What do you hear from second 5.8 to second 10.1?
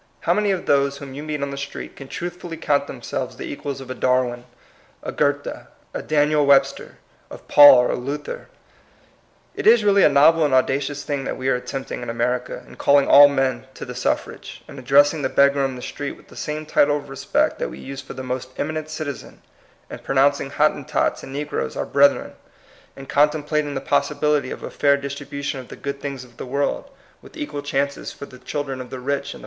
a Daniel Webster, of Paul or Luther? It is really a